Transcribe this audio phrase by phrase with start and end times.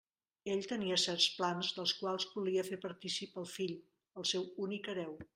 [0.51, 3.75] Ell tenia certs plans, dels quals volia fer partícip el fill,
[4.23, 5.13] el seu únic hereu.